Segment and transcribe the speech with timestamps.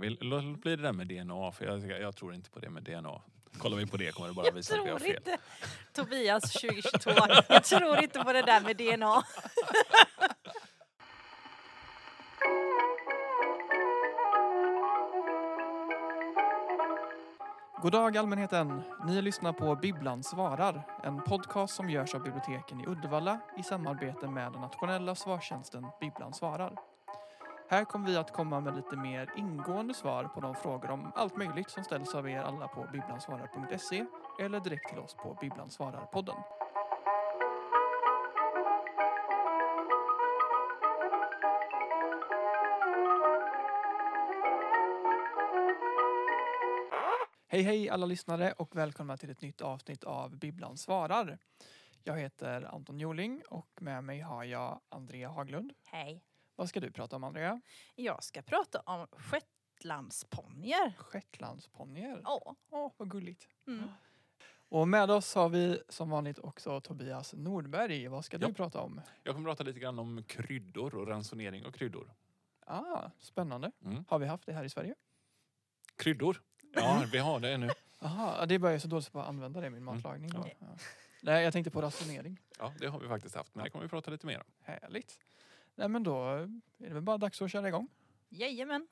[0.00, 2.82] Vi låt bli det där med DNA, för jag, jag tror inte på det med
[2.82, 3.20] DNA.
[3.58, 5.16] Kollar vi på det kommer det bara Jag visa att vi har tror fel.
[5.16, 5.38] inte.
[5.92, 7.10] Tobias 2022.
[7.48, 9.22] Jag tror inte på det där med DNA.
[17.82, 18.82] God dag allmänheten!
[19.06, 24.28] Ni lyssnar på Bibblan svarar, en podcast som görs av biblioteken i Uddevalla i samarbete
[24.28, 26.76] med den nationella svarstjänsten Bibblan svarar.
[27.70, 31.36] Här kommer vi att komma med lite mer ingående svar på de frågor om allt
[31.36, 34.04] möjligt som ställs av er alla på bibblansvarar.se
[34.40, 36.34] eller direkt till oss på bibblansvararpodden.
[47.48, 51.38] Hej hej alla lyssnare och välkomna till ett nytt avsnitt av Bibblan svarar.
[52.04, 55.72] Jag heter Anton Joling och med mig har jag Andrea Haglund.
[55.84, 56.29] Hej.
[56.60, 57.60] Vad ska du prata om Andrea?
[57.94, 60.92] Jag ska prata om shetlandsponnyer.
[60.98, 62.20] Shetlandsponnyer.
[62.24, 62.54] Ja.
[62.70, 63.48] Åh, vad gulligt.
[63.66, 63.88] Mm.
[64.68, 68.08] Och med oss har vi som vanligt också Tobias Nordberg.
[68.08, 68.52] Vad ska du Ja.
[68.52, 69.00] prata om?
[69.22, 72.14] Jag kommer prata lite grann om kryddor och ransonering av kryddor.
[72.66, 73.72] Ah, spännande.
[73.84, 74.04] Mm.
[74.08, 74.94] Har vi haft det här i Sverige?
[75.96, 76.42] Kryddor?
[76.74, 77.70] Ja, vi har det nu.
[78.00, 79.94] Aha, det är bara jag så dåligt på att använda det i min Mm.
[79.94, 80.30] matlagning.
[80.38, 80.56] Okej.
[80.60, 80.66] Ja.
[81.22, 82.40] Nej, jag tänkte på ransonering.
[82.58, 84.46] Ja, det har vi faktiskt haft, men det kommer vi prata lite mer om.
[84.62, 85.18] Härligt.
[85.80, 87.88] Nej men då är det väl bara dags att köra igång.
[88.28, 88.88] Jajamän.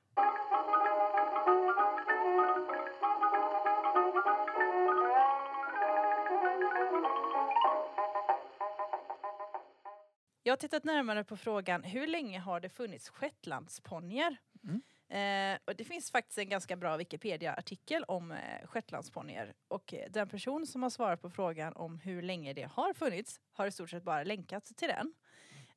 [10.43, 14.37] Jag har tittat närmare på frågan hur länge har det funnits shetlandsponnyer?
[14.63, 14.83] Mm.
[15.09, 19.55] Eh, och det finns faktiskt en ganska bra Wikipedia-artikel om eh, shetlandsponnyer.
[19.69, 23.41] Och eh, den person som har svarat på frågan om hur länge det har funnits
[23.53, 25.15] har i stort sett bara länkat till den.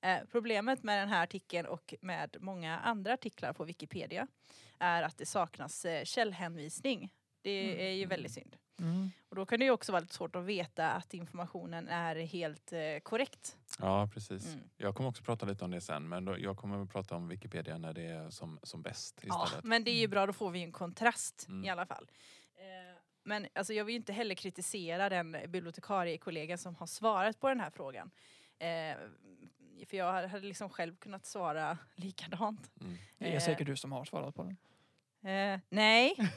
[0.02, 4.28] Eh, problemet med den här artikeln och med många andra artiklar på Wikipedia
[4.80, 7.10] är att det saknas eh, källhänvisning.
[7.42, 7.80] Det Mm.
[7.80, 8.56] är ju väldigt synd.
[8.80, 9.12] Mm.
[9.30, 12.74] Och då kan det ju också vara lite svårt att veta att informationen är helt
[12.74, 13.58] eh, korrekt.
[13.80, 14.46] Ja, precis.
[14.54, 14.60] Mm.
[14.78, 17.28] Jag kommer också prata lite om det sen, men då, jag kommer att prata om
[17.28, 19.66] Wikipedia när det är som, som bäst Ja, istället.
[19.66, 21.66] men det är ju bra, då får vi en kontrast Mm.
[21.66, 22.10] i alla fall.
[22.56, 27.50] Eh, men alltså, jag vill ju inte heller kritisera den bibliotekariekollega som har svarat på
[27.50, 28.12] den här frågan.
[28.60, 28.98] Eh,
[29.86, 32.72] för jag hade liksom själv kunnat svara likadant.
[32.82, 32.98] Mm.
[33.18, 34.58] Det är Eh, säkert du som har svarat på den.
[35.24, 36.16] Eh, nej.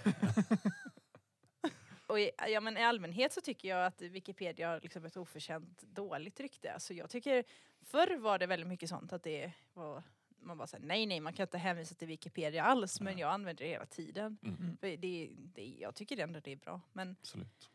[2.06, 5.82] Och i, ja, men i allmänhet så tycker jag att Wikipedia har liksom ett oförtjänt
[5.82, 6.72] dåligt rykte.
[6.72, 7.44] Alltså jag tycker,
[7.82, 10.02] förr var det väldigt mycket sånt att det var
[10.44, 13.64] man bara säger nej nej man kan inte hänvisa till Wikipedia alls men jag använder
[13.64, 14.38] det hela tiden.
[14.42, 14.76] Mm.
[14.76, 16.80] För det, det, jag tycker ändå det är bra.
[16.92, 17.70] Men, Absolut.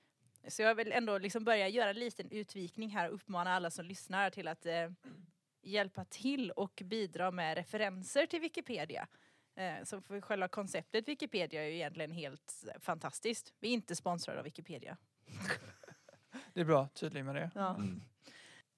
[0.47, 3.85] så jag vill ändå liksom börja göra en liten utvikning här och uppmana alla som
[3.85, 4.89] lyssnar till att eh,
[5.61, 9.07] hjälpa till och bidra med referenser till Wikipedia.
[9.55, 13.53] Eh, så för själva konceptet Wikipedia är ju egentligen helt fantastiskt.
[13.59, 14.97] Vi är inte sponsrade av Wikipedia.
[16.53, 17.51] Det är bra, tydlig med det.
[17.55, 17.75] Ja.
[17.75, 18.01] Mm.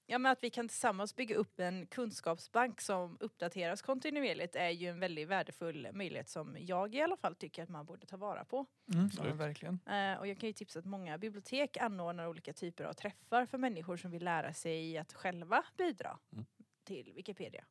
[0.06, 4.88] Ja, men att vi kan tillsammans bygga upp en kunskapsbank som uppdateras kontinuerligt är ju
[4.88, 8.44] en väldigt värdefull möjlighet som jag i alla fall tycker att man borde ta vara
[8.44, 8.66] på.
[8.94, 9.78] Mm, ja, verkligen.
[9.86, 13.58] Eh, och jag kan ju tipsa att många bibliotek anordnar olika typer av träffar för
[13.58, 16.46] människor som vill lära sig att själva bidra Mm.
[16.84, 17.64] Till Wikipedia.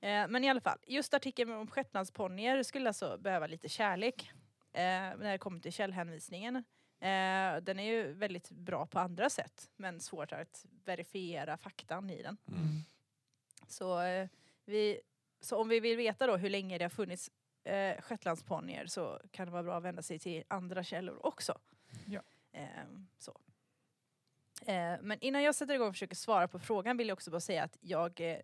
[0.00, 4.30] Eh, men i alla fall, just artikeln om shetlandsponnyer skulle alltså behöva lite kärlek
[4.72, 6.56] eh, när det kommer till källhänvisningen.
[7.00, 12.22] Eh, den är ju väldigt bra på andra sätt men svårt att verifiera faktan i
[12.22, 12.36] den.
[12.48, 12.84] Mm.
[13.68, 14.00] Så,
[14.64, 15.00] vi,
[15.40, 17.30] så om vi vill veta då hur länge det har funnits
[17.64, 21.58] eh, shetlandsponnyer så kan det vara bra att vända sig till andra källor också.
[22.06, 22.22] Ja.
[22.52, 23.40] Ehm, så.
[24.66, 27.40] Eh, men innan jag sätter igång och försöker svara på frågan vill jag också bara
[27.40, 28.36] säga att jag eh,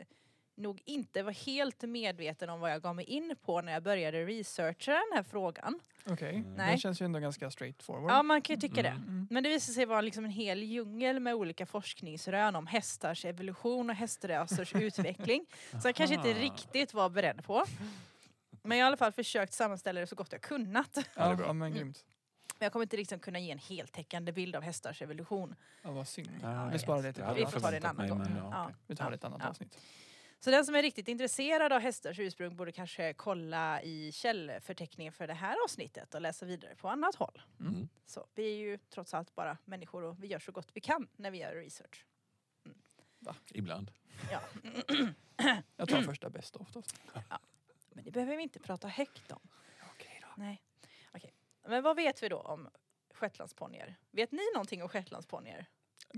[0.56, 4.24] nog inte var helt medveten om vad jag gav mig in på när jag började
[4.26, 5.80] researcha den här frågan.
[6.10, 6.54] Okej, Mm.
[6.54, 6.68] Nej.
[6.68, 8.10] den känns ju ändå ganska straightforward.
[8.10, 8.88] Ja, man kan ju tycka det.
[8.88, 9.02] Mm.
[9.08, 9.26] Mm.
[9.30, 13.90] Men det visade sig vara liksom en hel djungel med olika forskningsrön om hästars evolution
[13.90, 15.46] och hästrasers utveckling.
[15.82, 17.64] Så jag kanske inte riktigt var beredd på.
[18.62, 20.96] Men jag har i alla fall försökt sammanställa det så gott jag kunnat.
[21.14, 21.52] Ja, det är bra.
[21.52, 21.78] men Mm.
[21.78, 22.04] grymt.
[22.58, 25.54] Men jag kommer inte liksom kunna ge en heltäckande bild av hästars evolution.
[25.82, 26.30] Ja, vad synd.
[26.42, 28.20] Ja, vi sparar det till Vi får ta det annan mig, gång.
[28.36, 28.64] ja, Ja.
[28.64, 28.74] okej.
[28.86, 29.48] Vi tar Ja, ett annat ja.
[29.48, 29.78] avsnitt.
[30.40, 35.26] Så den som är riktigt intresserad av hästars ursprung borde kanske kolla i källförteckningen för
[35.26, 37.42] det här avsnittet och läsa vidare på annat håll.
[37.60, 37.88] Mm.
[38.06, 41.08] Så vi är ju trots allt bara människor och vi gör så gott vi kan
[41.16, 42.04] när vi gör research.
[43.52, 43.90] Ibland.
[44.30, 44.40] Ja.
[45.76, 47.00] Jag tar första bästa oftast.
[47.92, 49.40] Men det behöver vi inte prata högt om.
[49.94, 50.28] Okej då.
[50.42, 50.62] Nej.
[51.68, 52.68] Men vad vet vi då om
[53.14, 53.96] shetlandsponnyer?
[54.10, 55.66] Vet ni någonting om shetlandsponnyer?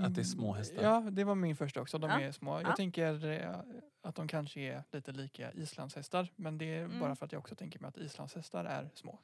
[0.00, 0.82] Att det är små hästar?
[0.82, 1.98] Ja, det var min första också.
[1.98, 2.20] De Ja.
[2.20, 2.60] är små.
[2.60, 2.62] Ja.
[2.68, 3.56] Jag tänker eh,
[4.02, 6.28] att de kanske är lite lika islandshästar.
[6.36, 7.00] Men det är Mm.
[7.00, 9.18] bara för att jag också tänker mig att islandshästar är små.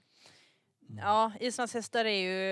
[0.88, 0.99] Mm.
[0.99, 2.11] Ja, islandshästar är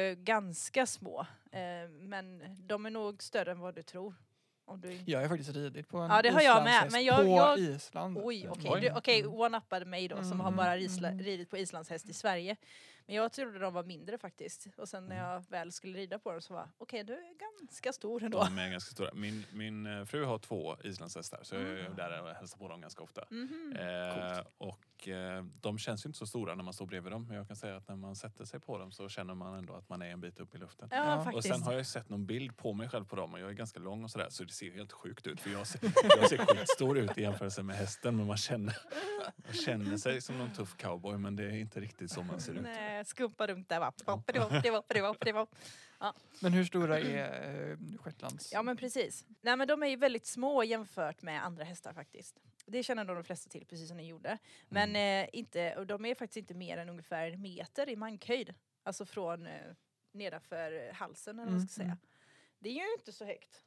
[0.09, 1.21] ju ganska små.
[1.53, 4.15] Eh, men de är nog större än vad du tror.
[4.65, 4.93] Om du...
[5.07, 7.59] Jag har faktiskt ridit på en Ja, det har jag med, men jag- på jag-
[7.59, 8.19] Island.
[8.23, 8.93] Oj, okej.
[8.97, 9.33] Okej, Mm.
[9.33, 11.25] one-uppade mig då som har Mm, bara risla, mm.
[11.25, 12.57] ridit på islandshäst i Sverige.
[13.07, 14.67] Men jag trodde de var mindre faktiskt.
[14.77, 15.29] Och sen när Mm.
[15.31, 18.45] jag väl skulle rida på dem så var okej, du är ganska stor ändå.
[18.45, 19.11] De är ganska stora.
[19.15, 21.97] Min, min eh, fru har två islandshästar så jag är Mm.
[21.97, 23.25] där och hälsar på dem ganska ofta.
[23.31, 23.77] Mhm.
[23.79, 27.27] Eh, och eh, de känns ju inte så stora när man står bredvid dem.
[27.29, 29.75] Men jag kan säga att när man sätter sig på dem så känner man ändå
[29.75, 30.89] att man är en bit upp i luften.
[30.91, 31.19] Ja, Ja.
[31.19, 31.49] Och faktiskt.
[31.49, 33.53] sen har jag ju sett någon bild på mig själv på dem och jag är
[33.55, 35.41] ganska lång och sådär så det ser helt sjukt ut.
[35.41, 35.81] För jag ser,
[36.21, 38.77] jag ser skitstor ut i jämförelse med hästen men man känner,
[39.47, 42.53] man känner sig som någon tuff cowboy men det är inte riktigt så man ser
[42.55, 42.63] ut.
[42.63, 43.93] Nej, skumpa runt där va.
[44.05, 45.47] Pop, det var, det var, det var, det var.
[46.43, 48.53] Men hur stora är eh, shetlands?
[48.53, 49.25] Ja men precis.
[49.41, 52.41] Nej men de är ju väldigt små jämfört med andra hästar faktiskt.
[52.67, 54.39] Det känner de flesta till precis som ni gjorde.
[54.69, 55.25] Men Mm.
[55.25, 58.55] eh, inte, och de är faktiskt inte mer än ungefär en meter i mankhöjd.
[58.83, 59.53] Alltså från eh,
[60.13, 62.09] nedanför halsen eller vad man ska Mm, säga.
[62.59, 63.65] Det är ju inte så högt.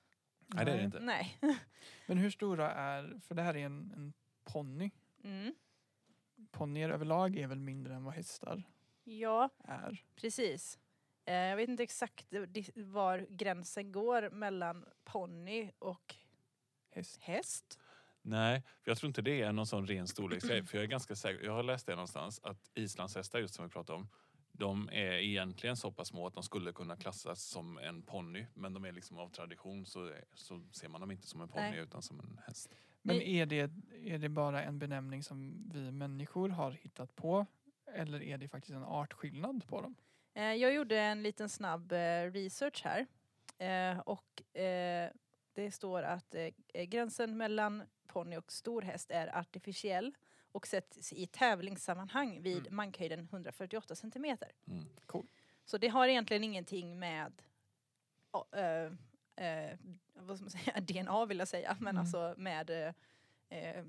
[0.48, 1.00] Nej det är det inte.
[1.00, 1.38] Nej.
[2.06, 4.92] Men hur stora är, för det här är en, en ponny.
[5.24, 5.56] Mm.
[6.52, 8.64] Ponnyer överlag är väl mindre än vad hästar
[9.06, 10.04] Ja, är.
[10.16, 10.80] precis.
[11.25, 12.28] Eh, jag vet inte exakt
[12.75, 16.16] var gränsen går mellan ponny och
[16.92, 17.22] Häst.
[17.22, 17.80] häst.
[18.22, 20.66] Nej, för jag tror inte det är någon sån ren storleksgrej.
[20.66, 23.72] För jag är ganska säker, jag har läst det någonstans, att islandshästar just som vi
[23.72, 24.07] pratade om,
[24.52, 28.46] de är egentligen så pass små att de skulle kunna klassas som en ponny.
[28.54, 31.78] Men de är liksom av tradition så, så ser man dem inte som en ponny
[31.78, 32.75] utan som en häst.
[33.02, 33.72] Men är det,
[34.04, 37.46] är det bara en benämning som vi människor har hittat på?
[37.95, 39.95] Eller är det faktiskt en artskillnad på dem?
[40.33, 43.06] Eh, jag gjorde en liten snabb eh, research här.
[43.57, 44.44] Eh, och
[45.53, 46.36] det står att
[46.88, 50.15] gränsen mellan ponny och stor häst är artificiell
[50.51, 52.75] och sätts i tävlingssammanhang vid Mm.
[52.75, 54.51] mankhöjden 148 centimeter.
[54.68, 54.86] Mm.
[55.65, 57.42] Så det har egentligen ingenting med
[58.56, 59.77] eh, eh,
[60.13, 62.01] vad ska man säga, DNA vill jag säga, men Mm.
[62.01, 62.94] alltså med
[63.56, 63.86] eh, eh,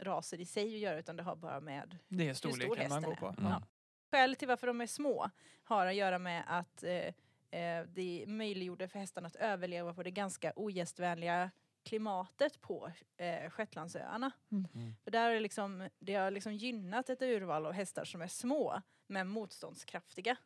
[0.00, 2.78] raser i sig att göra utan det har bara med Det är stor storleken man
[2.78, 3.16] hästen går är.
[3.16, 3.26] på.
[3.40, 3.52] Mm.
[3.52, 3.62] Ja.
[4.10, 5.30] Skälet till varför de är små
[5.64, 10.10] har att göra med att eh, eh, det möjliggjorde för hästarna att överleva på det
[10.10, 11.50] ganska ogästvänliga
[11.82, 14.30] klimatet på eh, Shetlandsöarna.
[14.50, 14.94] Mm.
[15.04, 18.28] För där är det, liksom, det har liksom gynnat ett urval av hästar som är
[18.28, 20.36] små men motståndskraftiga.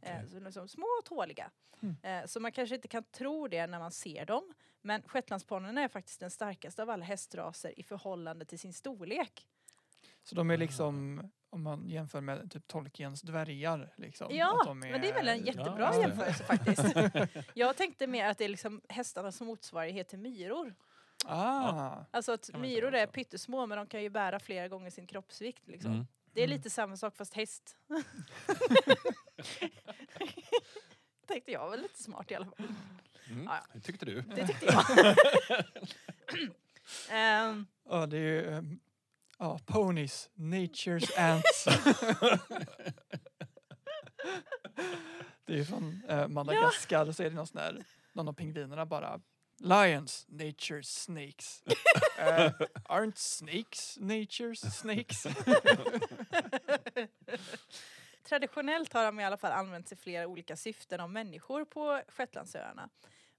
[0.00, 0.28] Eh, Okej.
[0.30, 1.50] så liksom små och tåliga.
[1.80, 1.96] Mm.
[2.02, 4.54] Eh, så man kanske inte kan tro det när man ser dem.
[4.82, 9.46] Men shetlandsponnyerna är faktiskt den starkaste av alla hästraser i förhållande till sin storlek.
[10.22, 13.94] Så de är liksom, om man jämför med typ Tolkiens dvärgar.
[13.96, 16.84] Liksom, Ja, att de men det är väl en jättebra Ja, jämförelse faktiskt.
[17.54, 20.74] Jag tänkte mer att det är liksom hästarnas motsvarighet till myror.
[21.24, 25.68] Ah, Alltså att myror är pyttesmå men de kan ju bära flera gånger sin kroppsvikt.
[25.68, 25.92] Liksom.
[25.92, 26.06] Mm.
[26.32, 26.56] Det är Mm.
[26.56, 27.76] lite samma sak fast häst.
[31.26, 32.66] Tänkte jag var lite smart i alla fall.
[33.30, 33.44] Mm.
[33.44, 34.22] Ja, Det tyckte du.
[34.22, 34.84] Det tyckte jag.
[37.10, 38.80] Ehm, ja, det är ju ehm,
[39.38, 41.64] ja, ponies, nature's ants.
[45.46, 48.86] det är ju från eh, Madagaskar så är det någon sån där, någon av pingvinerna
[48.86, 49.20] bara
[49.58, 51.62] Lions, nature's snakes.
[52.18, 52.52] Eh,
[52.88, 55.26] aren't snakes nature's snakes?
[58.22, 62.88] Traditionellt har de i alla fall använts i flera olika syften av människor på Shetlandsöarna.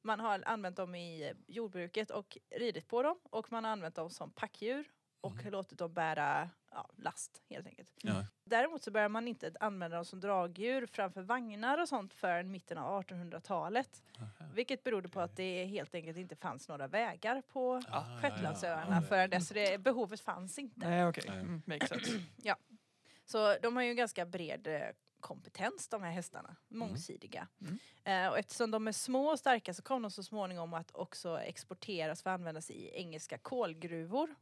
[0.01, 4.09] Man har använt dem i jordbruket och ridit på dem och man har använt dem
[4.09, 4.85] som packdjur
[5.21, 5.51] och Mhm.
[5.51, 7.89] låtit dem bära ja, last helt enkelt.
[8.01, 8.25] Ja.
[8.45, 12.77] Däremot så börjar man inte använda dem som dragdjur framför vagnar och sånt förrän mitten
[12.77, 14.03] av 1800-talet.
[14.19, 14.49] Aha.
[14.53, 18.21] Vilket berodde på att det helt enkelt inte fanns några vägar på Ah, ja, ja.
[18.21, 19.47] Shetlandsöarna Ja, förrän dess.
[19.47, 20.89] Så det, behovet fanns inte.
[20.89, 21.37] Nej Nej.
[21.37, 22.11] mm, makes sense.
[23.25, 24.81] Så de har ju en ganska bred eh,
[25.19, 26.55] kompetens de här hästarna.
[26.67, 27.47] Mångsidiga.
[27.61, 27.79] Mm.
[28.25, 31.39] Eh, och eftersom de är små och starka så kom de så småningom att också
[31.39, 34.35] exporteras för att användas i engelska kolgruvor.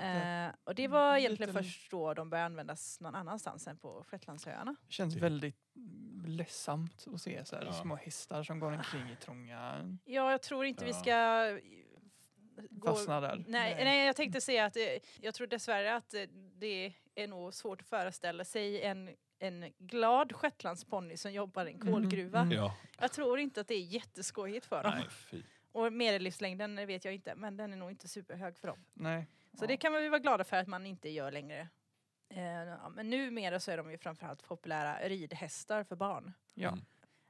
[0.00, 4.04] Eh, och det var egentligen Lite- först då de började användas någon annanstans än på
[4.08, 4.76] Shetlandsöarna.
[4.88, 7.72] Känns väldigt mm, ledsamt att se så här, Ja.
[7.72, 9.96] små hästar som går omkring i trånga...
[10.04, 10.96] Ja, jag tror inte vi Ja.
[11.00, 11.12] ska
[12.58, 12.86] eh, gå...
[12.94, 13.36] Fastna där.
[13.36, 13.84] Nej, Nej.
[13.84, 14.06] nej.
[14.06, 14.82] jag tänkte säga att eh,
[15.20, 16.22] jag tror dessvärre att eh,
[16.54, 21.80] det är nog svårt att föreställa sig en, en glad shetlandsponny som jobbar i en
[21.80, 22.40] Mm, kolgruva.
[22.40, 22.52] mm.
[22.56, 22.76] Ja.
[22.98, 24.92] Jag tror inte att det är jätteskojigt för dem.
[24.96, 25.42] Nej, fy.
[25.72, 28.84] Och medellivslängden vet jag inte, men den är nog inte superhög för dem.
[28.94, 29.26] Nej.
[29.58, 29.66] Så Ja.
[29.66, 31.68] det kan vi vara glada för att man inte gör längre.
[32.28, 36.32] Eh, ja, men numera så är de ju framförallt populära ridhästar för barn.
[36.54, 36.68] Ja.
[36.68, 36.84] Mm.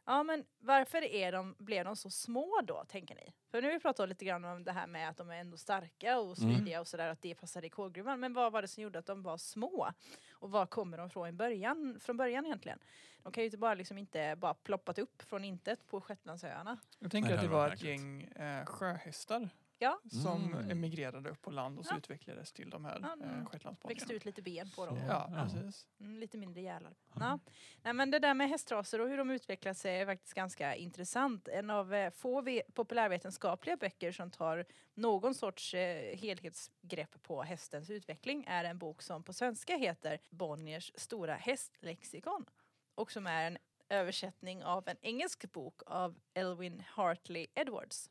[0.06, 3.34] Ja men varför är de, blev de så små då tänker ni?
[3.50, 5.56] För nu har vi pratat lite grann om det här med att de är ändå
[5.56, 6.54] starka och Mm.
[6.56, 8.20] smidiga och sådär att det passade i kolgruvan.
[8.20, 9.88] Men vad var det som gjorde att de var små?
[10.32, 12.78] Och var kommer de från i början, från början egentligen?
[13.22, 16.78] De kan ju inte bara liksom inte bara ploppat upp från intet på Shetlandsöarna.
[16.98, 17.90] Jag tänker Nej, att det var ett märkligt.
[17.90, 20.70] gäng eh, sjöhästar Ja, som Mm.
[20.70, 21.98] emigrerade upp på land och så Ja.
[21.98, 23.46] utvecklades till de här Ja, eh, mm.
[23.46, 23.94] shetlandsponnyerna.
[23.98, 24.96] växte ut lite ben på dem.
[24.96, 25.42] Ja, Ja.
[25.44, 25.86] precis.
[26.00, 26.94] Mm, lite mindre gälar.
[27.14, 27.38] Ja.
[27.82, 31.48] Nej, men det där med hästraser och hur de utvecklar sig är faktiskt ganska intressant.
[31.48, 34.64] En av eh, få ve- populärvetenskapliga böcker som tar
[34.94, 40.92] någon sorts eh, helhetsgrepp på hästens utveckling är en bok som på svenska heter Bonniers
[40.94, 42.46] stora hästlexikon
[42.94, 48.10] och som är en översättning av en engelsk bok av Elwin Hartley Edwards.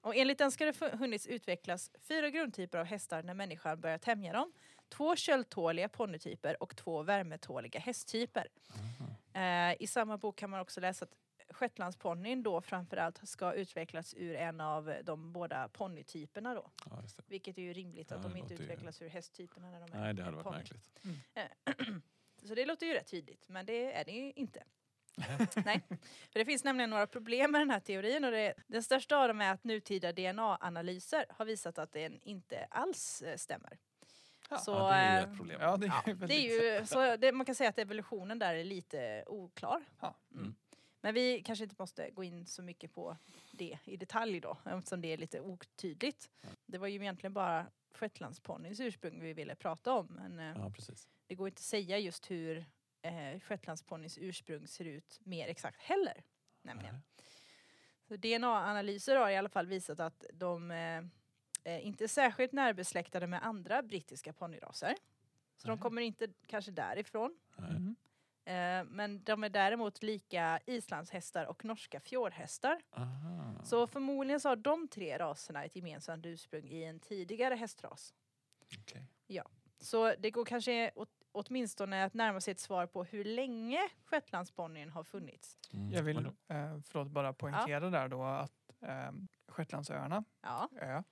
[0.00, 4.32] Och enligt den ska det hunnits utvecklas fyra grundtyper av hästar när människan börjar tämja
[4.32, 4.52] dem
[4.88, 8.48] två köldtåliga ponnytyper och två värmetåliga hästtyper.
[9.32, 11.14] Eh, I samma bok kan man också läsa att
[11.56, 16.70] shetlandsponnyn då framförallt ska utvecklas ur en av de båda ponnytyperna då.
[16.90, 17.02] Ja.
[17.26, 19.80] Vilket är ju rimligt att Ja, de det inte låter ju- utvecklas ur hästtyperna när
[19.80, 20.56] de är Nej, det hade varit ponny.
[20.56, 20.90] märkligt.
[22.42, 24.64] Så det låter ju rätt tydligt, men det är det ju inte.
[25.64, 25.80] Nej,
[26.32, 29.28] för det finns nämligen några problem med den här teorin och det, den största av
[29.28, 33.78] dem är att nutida DNA-analyser har visat att den inte alls eh, stämmer.
[34.50, 34.58] Ja.
[34.58, 35.58] Så, Ja, det är ju eh, ett problem.
[35.60, 38.54] Ja, det är, Ja, det är ju, så det, man kan säga att evolutionen där
[38.54, 39.84] är lite oklar.
[40.00, 40.14] Ja.
[40.34, 40.54] Mm.
[41.00, 43.16] Men vi kanske inte måste gå in så mycket på
[43.52, 46.30] det i detalj då, eftersom det är lite otydligt.
[46.66, 51.08] Det var ju egentligen bara shetlandsponnyns ursprung vi ville prata om, men eh, Ja, precis.
[51.26, 52.64] det går inte att säga just hur
[53.02, 56.24] eh, shetlandsponnyns ursprung ser ut mer exakt heller.
[56.62, 57.02] Nämligen.
[58.08, 61.02] Så DNA-analyser har i alla fall visat att de eh,
[61.64, 64.94] är inte är särskilt närbesläktade med andra brittiska ponnyraser.
[65.56, 65.82] Så de Nej.
[65.82, 67.38] kommer inte kanske därifrån.
[67.56, 67.96] Mhm.
[68.44, 72.82] Eh, men de är däremot lika islandshästar och norska fjordhästar.
[72.90, 73.64] Aha.
[73.64, 78.14] Så förmodligen så har de tre raserna ett gemensamt ursprung i en tidigare hästras.
[78.78, 79.06] Okej.
[79.80, 84.90] Så det går kanske åt, åtminstone att närma sig ett svar på hur länge shetlandsponnyn
[84.90, 85.58] har funnits.
[85.72, 85.92] Mm.
[85.92, 89.10] Jag vill eh, förlåt, bara poängtera där då att eh,
[89.48, 90.68] Shetlandsöarna, Ja.
[90.80, 91.02] ö,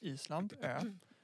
[0.00, 0.80] Island, ö,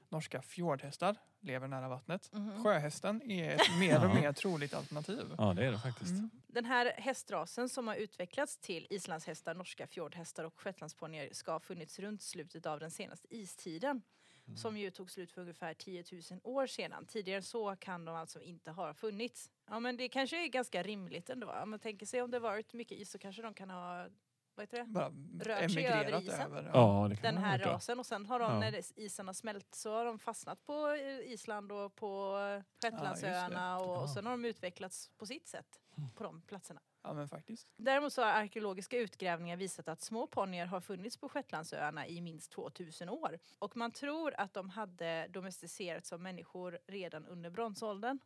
[0.09, 2.29] norska fjordhästar lever nära vattnet.
[2.33, 2.63] Mhm.
[2.63, 4.13] Sjöhästen är ett mer och Ja.
[4.21, 5.35] mer troligt alternativ.
[5.37, 6.11] Ja, det är det faktiskt.
[6.11, 6.29] Mm.
[6.47, 11.99] Den här hästrasen som har utvecklats till islandshästar, norska fjordhästar och shetlandsponnyer ska ha funnits
[11.99, 14.01] runt slutet av den senaste istiden.
[14.47, 14.57] Mm.
[14.57, 17.05] Som ju tog slut för ungefär 10 000 år sedan.
[17.05, 19.49] Tidigare så kan de alltså inte ha funnits.
[19.69, 21.51] Ja men det kanske är ganska rimligt ändå.
[21.51, 24.07] Om man tänker sig om det varit mycket is så kanske de kan ha,
[24.55, 24.83] vad heter det?
[24.85, 25.09] Bara
[25.41, 26.41] Rört sig över isen.
[26.41, 26.71] över.
[26.73, 27.65] Ja, det kan Den här ja.
[27.67, 28.59] rasen och sen har de, Ja.
[28.59, 30.95] när isen har smält så har de fastnat på
[31.25, 32.37] Island och på
[32.81, 34.13] Shetlandsöarna och, och Ja.
[34.13, 35.79] sen har de utvecklats på sitt sätt
[36.15, 36.81] på de platserna.
[37.03, 37.67] Ja men faktiskt.
[37.75, 42.51] Däremot så har arkeologiska utgrävningar visat att små ponnyer har funnits på Shetlandsöarna i minst
[42.51, 43.39] 2000 år.
[43.59, 48.19] Och man tror att de hade domesticerats som människor redan under bronsåldern.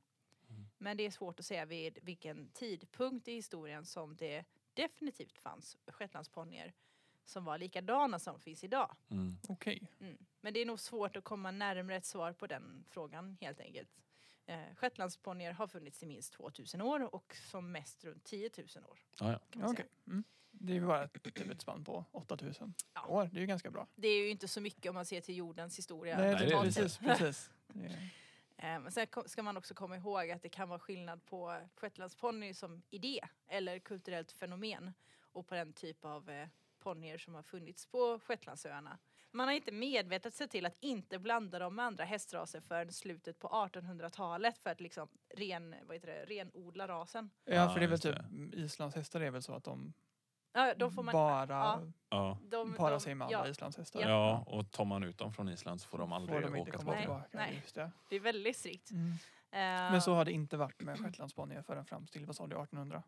[0.50, 0.70] Mm.
[0.78, 5.78] Men det är svårt att säga vid vilken tidpunkt i historien som det definitivt fanns
[5.88, 6.74] shetlandsponnyer
[7.26, 8.96] som var likadana som finns idag.
[9.12, 9.38] Mm.
[9.50, 9.92] Okej.
[10.00, 10.18] Mm.
[10.42, 13.90] Men det är nog svårt att komma närmare ett svar på den frågan helt enkelt.
[14.50, 19.00] Eh, Shetlandsponnyer har funnits i minst 2000 år och som mest runt 10 000 år.
[19.20, 19.40] Ja, ja.
[19.50, 19.86] Kan man Okej.
[19.86, 19.90] säga.
[20.08, 20.24] Mm.
[20.52, 23.06] Det är ju bara ett, typ ett spann på 8000 Ja.
[23.08, 23.30] år.
[23.34, 23.88] Det är ju ganska bra.
[23.96, 26.18] Det är ju inte så mycket om man ser till jordens historia.
[26.18, 27.50] Nej, det är totalt det precis, precis.
[27.74, 28.10] Är-
[28.60, 32.54] Eh, Men sen ska man också komma ihåg att det kan vara skillnad på shetlandsponny
[32.54, 34.94] som idé eller kulturellt fenomen
[35.32, 36.48] och på den typ av eh,
[36.80, 38.98] ponnyer som har funnits på Shetlandsöarna.
[39.38, 43.40] Man har inte medvetet sett till att inte blanda dem med andra hästraser förrän slutet
[43.40, 47.30] på 1800-talet för att liksom ren, vad heter det, renodla rasen.
[47.46, 48.58] Ja, för det är väl typ, det.
[48.58, 49.94] islandshästar är väl så att de,
[50.54, 54.02] Ja, de får man, bara ja, de, parar de, sig med andra ja, islandshästar.
[54.02, 56.70] ja, och tar man ut dem från Island så får de aldrig Får de inte
[56.72, 57.24] åka komma tillbaka.
[57.30, 57.48] tillbaka.
[57.50, 57.60] Nej.
[57.64, 57.92] Just det.
[58.10, 58.92] det är väldigt strikt.
[58.92, 59.12] Mm.
[59.52, 62.56] Eh, Men så har det inte varit med shetlandsponnyer förrän fram till, vad sa du,
[62.56, 63.04] 1800?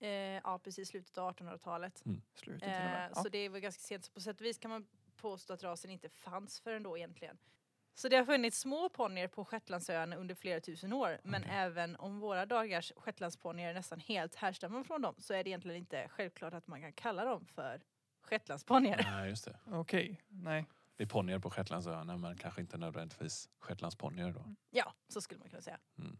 [0.00, 1.98] eh, ja, precis slutet av 1800-talet.
[2.34, 3.04] Slutet till och med.
[3.04, 3.22] Eh, Ja.
[3.22, 4.04] Så det var ganska sent.
[4.04, 4.86] Så på sätt och vis kan man
[5.30, 7.38] påstå att rasen inte fanns förrän då egentligen.
[7.94, 11.20] Så det har funnits små ponnyer på Shetlandsöarna under flera tusen år.
[11.22, 11.54] Men Okej.
[11.54, 16.08] även om våra dagars shetlandsponnyer nästan helt härstammar från dem så är det egentligen inte
[16.08, 17.82] självklart att man kan kalla dem för
[18.22, 19.02] shetlandsponnyer.
[19.10, 19.58] Nej, just det.
[19.66, 20.66] Okej, nej.
[20.96, 24.54] Det är ponnyer på Shetlandsöarna men kanske inte nödvändigtvis shetlandsponnyer då.
[24.70, 25.78] Ja, så skulle man kunna säga.
[25.98, 26.18] Mm.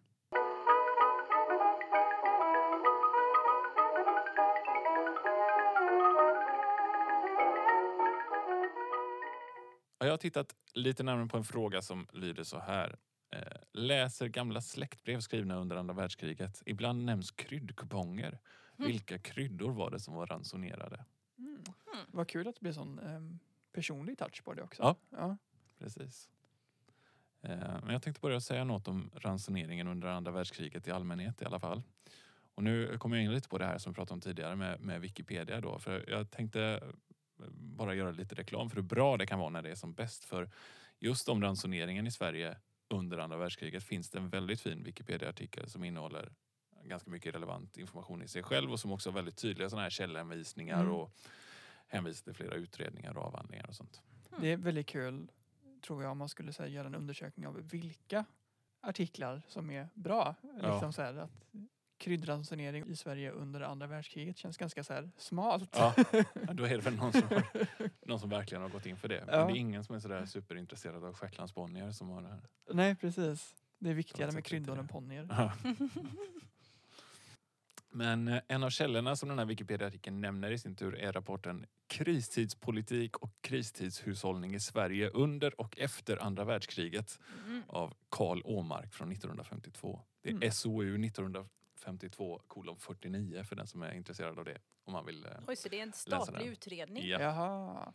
[10.07, 12.97] Jag har tittat lite närmare på en fråga som lyder så här.
[13.31, 13.41] Eh,
[13.73, 16.63] läser gamla släktbrev skrivna under andra världskriget.
[16.67, 18.39] Ibland nämns kryddkuponger.
[18.79, 18.91] Mm.
[18.91, 21.05] Vilka kryddor var det som var ransonerade?
[21.39, 21.63] Mm.
[22.07, 23.39] Vad kul att det blir sån ehm,
[23.73, 24.83] personlig touch på det också.
[24.83, 24.97] Ja.
[25.11, 25.37] ja.
[25.79, 26.31] Precis.
[27.43, 31.45] Eh, Men jag tänkte börja säga något om ransoneringen under andra världskriget i allmänhet i
[31.45, 31.83] alla fall.
[32.55, 34.81] Och nu kommer jag in lite på det här som vi pratade om tidigare med,
[34.81, 35.79] med Wikipedia då.
[35.79, 36.89] För jag tänkte eh,
[37.51, 40.25] bara göra lite reklam för hur bra det kan vara när det är som bäst.
[40.25, 40.51] För
[40.99, 42.57] just om ransoneringen i Sverige
[42.89, 46.33] under andra världskriget finns det en väldigt fin Wikipedia-artikel som innehåller
[46.85, 49.91] ganska mycket relevant information i sig själv och som också har väldigt tydliga sådana här
[49.91, 50.93] källhänvisningar Mm.
[50.93, 51.13] och
[51.87, 54.03] hänvisar till flera utredningar och avhandlingar och sånt.
[54.41, 55.31] Det är väldigt kul
[55.81, 58.25] tror jag om man skulle säga, göra en undersökning av vilka
[58.81, 60.35] artiklar som är bra.
[60.43, 60.71] Ja.
[60.73, 61.31] Liksom så här, att
[61.99, 65.77] kryddransonering i Sverige under andra världskriget känns ganska så här smalt.
[65.77, 65.95] Ja,
[66.53, 67.43] då är det väl någon som, har,
[68.07, 69.23] någon som verkligen har gått in för det.
[69.27, 69.47] Men Ja.
[69.47, 72.41] det är ingen som är sådär superintresserad av shetlandsponnier som har det här.
[72.73, 73.55] Nej precis.
[73.79, 75.27] Det är viktigare med kryddor än ponnyer.
[75.31, 75.53] Ja.
[77.91, 81.67] Men eh, en av källorna som den här Wikipedia-artikeln nämner i sin tur är rapporten
[81.87, 87.63] Kristidspolitik och kristidshushållning i Sverige under och efter andra världskriget Mm.
[87.67, 90.01] av Karl Åmark från 1952.
[90.23, 90.51] Det är Mm.
[90.53, 90.99] SOU
[91.95, 94.59] 1952 kolon 49 för den som är intresserad av det.
[94.85, 97.07] Om man vill eh, Oj, så det är en statlig utredning?
[97.09, 97.21] Ja.
[97.21, 97.93] Jaha.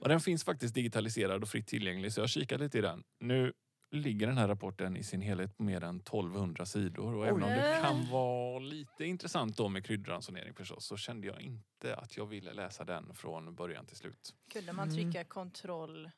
[0.00, 3.04] Och den finns faktiskt digitaliserad och fritt tillgänglig så jag kikat lite i den.
[3.18, 3.52] Nu
[3.90, 7.50] ligger den här rapporten i sin helhet på mer än 1200 sidor och även om
[7.50, 7.82] det Oj.
[7.82, 12.52] kan vara lite intressant då med kryddransonering förstås så kände jag inte att jag ville
[12.52, 14.34] läsa den från början till slut.
[14.52, 14.96] Kunde man Mm.
[15.12, 16.10] trycka kontroll,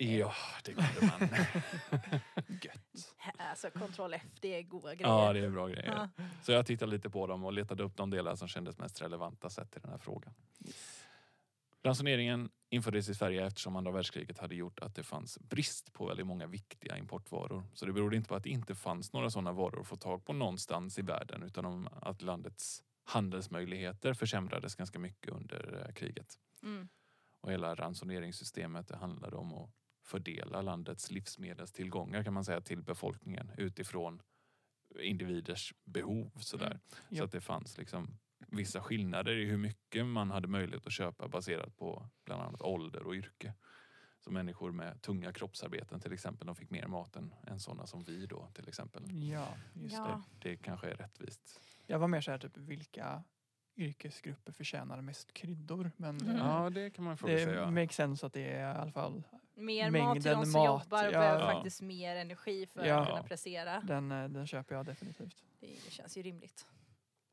[0.00, 0.32] Ja,
[0.64, 1.28] det kunde man.
[2.62, 3.14] Gött.
[3.36, 5.12] alltså kontroll F, det är goda grejer.
[5.12, 6.08] ja, det är bra grejer.
[6.16, 6.24] Ja.
[6.42, 9.50] Så jag tittade lite på dem och letade upp de delar som kändes mest relevanta
[9.50, 10.34] sett till den här frågan.
[11.82, 16.26] Ransoneringen infördes i Sverige eftersom andra världskriget hade gjort att det fanns brist på väldigt
[16.26, 17.64] många viktiga importvaror.
[17.74, 20.24] Så det berodde inte på att det inte fanns några sådana varor att få tag
[20.24, 26.38] på någonstans i världen utan om att landets handelsmöjligheter försämrades ganska mycket under eh, kriget.
[26.62, 26.88] Mm.
[27.40, 29.70] Och hela ransoneringssystemet det handlade om att
[30.08, 34.22] fördela landets livsmedelstillgångar kan man säga till befolkningen utifrån
[35.00, 36.30] individers behov.
[36.40, 36.66] Sådär.
[37.10, 37.18] Mm.
[37.18, 41.28] Så att det fanns liksom vissa skillnader i hur mycket man hade möjlighet att köpa
[41.28, 43.54] baserat på bland annat ålder och yrke.
[44.20, 48.04] Så människor med tunga kroppsarbeten till exempel, de fick mer mat än, än sådana som
[48.04, 49.02] vi då till exempel.
[49.30, 50.22] Ja, just Ja.
[50.40, 50.48] det.
[50.50, 51.60] Det kanske är rättvist.
[51.86, 53.24] Jag var mer så här typ vilka
[53.76, 55.90] yrkesgrupper förtjänar mest kryddor.
[55.96, 56.36] Men Mm.
[56.36, 57.54] eh, Ja, det kan man fråga det sig.
[57.54, 57.70] Ja.
[57.70, 59.22] makes sense att det är i alla fall
[59.58, 61.18] Mer mat till de Mängden som mat, jobbar och ja.
[61.18, 61.52] behöver Ja.
[61.52, 63.00] faktiskt mer energi för Ja.
[63.00, 63.80] att kunna prestera.
[63.80, 65.36] den, eh, den köper jag definitivt.
[65.60, 66.66] Det, det känns ju rimligt.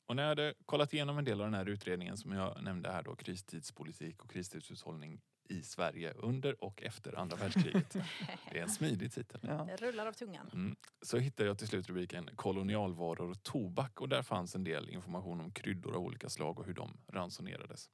[0.07, 2.91] Och när jag hade kollat igenom en del av den här utredningen som jag nämnde
[2.91, 7.93] här då, kristidspolitik och kristidshushållning i Sverige under och efter andra världskriget.
[8.51, 9.39] Det är en smidig titel.
[9.43, 9.53] Ja.
[9.65, 10.49] Det rullar av tungan.
[10.53, 10.75] Mm.
[11.01, 15.41] Så hittade jag till slut rubriken kolonialvaror och tobak och där fanns en del information
[15.41, 17.89] om kryddor av olika slag och hur de ransonerades.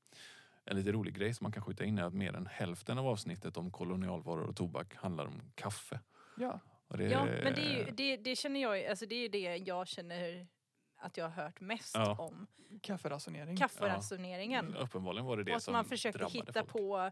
[0.65, 3.07] En lite rolig grej som man kan skjuta in är att mer än hälften av
[3.07, 5.99] avsnittet om kolonialvaror och tobak handlar om kaffe.
[6.37, 6.59] Ja.
[6.97, 9.57] Det, Ja, men det, är ju, det, det känner jag, alltså det är ju det
[9.57, 10.47] jag känner
[10.95, 12.15] att jag har hört mest Ja.
[12.19, 12.47] om.
[12.81, 13.57] Kafferansonering.
[13.57, 14.75] Kafferansoneringen.
[14.75, 16.71] Uppenbarligen var det det Och att som man försökte hitta folk.
[16.71, 17.11] på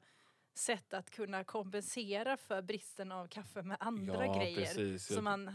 [0.54, 4.66] sätt att kunna kompensera för bristen av kaffe med andra ja, grejer.
[4.66, 5.14] Precis.
[5.16, 5.54] Som man, eh,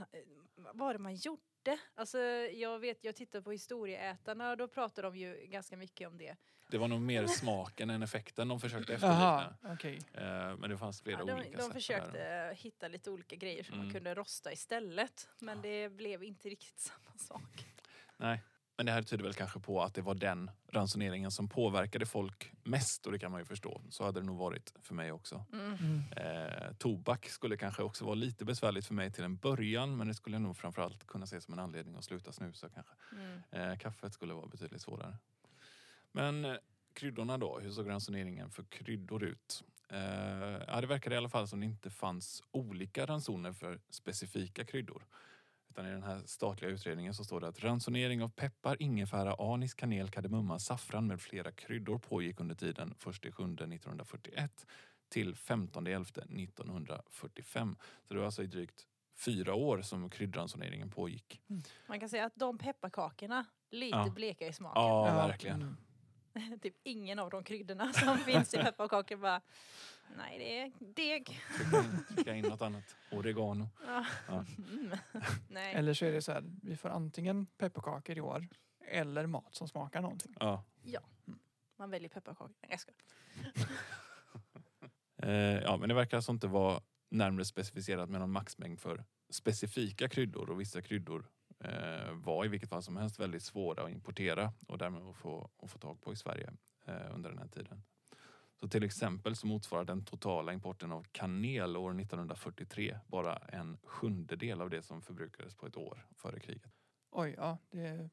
[0.57, 1.78] vad var det man gjorde?
[1.94, 2.18] Alltså,
[2.52, 6.37] jag vet, jag tittade på historieätarna och då pratade de ju ganska mycket om det.
[6.74, 9.54] Det var nog mer smaken än effekten de försökte efterlikna.
[9.62, 9.98] okej.
[10.12, 10.22] Eh,
[10.56, 11.72] Men det fanns flera Ja, de, olika de sätt.
[11.72, 12.50] försökte Där.
[12.50, 13.87] eh, hitta lite olika grejer som Mm.
[13.87, 15.28] man kunde rosta istället.
[15.38, 15.62] Men Ja.
[15.62, 17.66] det blev inte riktigt samma sak.
[18.16, 18.42] Nej,
[18.76, 22.52] men det här tyder väl kanske på att det var den ransoneringen som påverkade folk
[22.64, 23.80] mest och det kan man ju förstå.
[23.90, 25.44] Så hade det nog varit för mig också.
[25.52, 25.74] Mm.
[25.74, 26.02] Mm.
[26.16, 30.14] Eh, tobak skulle kanske också vara lite besvärligt för mig till en början men det
[30.14, 32.92] skulle jag nog framförallt kunna se som en anledning att sluta snusa kanske.
[33.12, 33.40] Mm.
[33.50, 35.16] Eh, kaffet skulle vara betydligt svårare.
[36.14, 36.55] Men eh,
[36.92, 39.64] kryddorna då, hur såg ransoneringen för kryddor ut?
[39.88, 39.98] Eh,
[40.68, 45.07] ja, det verkade i alla fall som det inte fanns olika ransoner för specifika kryddor.
[45.70, 49.74] Utan i den här statliga utredningen så står det att ransonering av peppar, ingefära, anis,
[49.74, 54.66] kanel, kardemumma, saffran med flera kryddor pågick under tiden 1 juli 1941
[55.09, 57.77] till 15 11 1945.
[58.05, 58.87] Så det var alltså i drygt
[59.24, 61.40] fyra år som kryddransoneringen pågick.
[61.87, 64.12] Man kan säga att de pepparkakorna, lite Ja.
[64.14, 64.83] bleka i smaken.
[64.83, 65.62] Ja, verkligen.
[65.62, 65.77] mm.
[66.62, 69.40] typ ingen av de kryddorna som finns i pepparkakor bara
[70.16, 71.40] Nej, det är deg.
[71.57, 72.97] Trycka in, trycka in något annat.
[73.11, 73.68] Oregano.
[73.87, 74.07] Ja.
[74.29, 74.44] Ja.
[74.70, 74.97] Mm.
[75.49, 75.75] Nej.
[75.75, 78.49] Eller så är det så här, vi får antingen pepparkakor i år
[78.88, 80.35] eller mat som smakar någonting.
[80.40, 80.64] Ja.
[81.77, 82.55] Man väljer pepparkakor.
[82.62, 83.01] Nej, jag skojar.
[85.16, 90.09] Eh, ja, men det verkar alltså inte vara närmare specificerat med någon maxmängd för specifika
[90.09, 91.27] kryddor och vissa kryddor
[92.12, 95.70] var i vilket fall som helst väldigt svåra att importera och därmed att få, att
[95.70, 96.53] få tag på i Sverige
[96.85, 97.83] eh, under den här tiden.
[98.61, 104.61] Så till exempel så motsvarar den totala importen av kanel år 1943 bara en sjundedel
[104.61, 106.72] av det som förbrukades på ett år före kriget.
[107.11, 108.11] Oj, ja, det är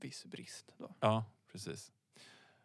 [0.00, 0.94] viss brist då.
[1.00, 1.92] Ja, precis.